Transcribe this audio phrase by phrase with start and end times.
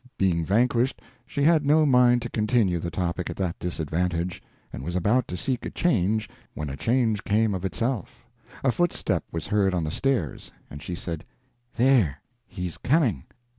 [0.17, 4.41] Being vanquished, she had no mind to continue the topic at that disadvantage,
[4.73, 8.25] and was about to seek a change when a change came of itself.
[8.63, 11.23] A footstep was heard on the stairs, and she said:
[11.75, 12.17] "There
[12.47, 13.25] he's coming!"